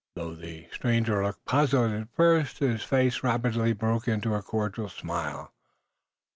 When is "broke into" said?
3.73-4.33